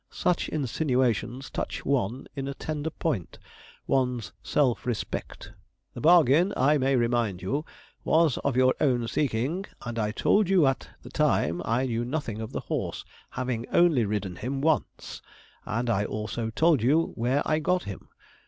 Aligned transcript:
Such 0.09 0.49
insinuations 0.49 1.51
touch 1.51 1.85
one 1.85 2.25
in 2.35 2.47
a 2.47 2.55
tender 2.55 2.89
point 2.89 3.37
one's 3.85 4.33
self 4.41 4.83
respect. 4.87 5.51
The 5.93 6.01
bargain, 6.01 6.51
I 6.57 6.79
may 6.79 6.95
remind 6.95 7.43
you, 7.43 7.65
was 8.03 8.39
of 8.39 8.57
your 8.57 8.73
own 8.81 9.07
seeking, 9.07 9.63
and 9.85 9.99
I 9.99 10.09
told 10.11 10.49
you 10.49 10.65
at 10.65 10.89
the 11.03 11.11
time 11.11 11.61
I 11.65 11.85
knew 11.85 12.03
nothing 12.03 12.41
of 12.41 12.51
the 12.51 12.61
horse, 12.61 13.05
having 13.29 13.67
only 13.69 14.03
ridden 14.03 14.37
him 14.37 14.59
once, 14.59 15.21
and 15.67 15.87
I 15.87 16.05
also 16.05 16.49
told 16.49 16.81
you 16.81 17.11
where 17.15 17.43
I 17.47 17.59
got 17.59 17.83
him. 17.83 18.09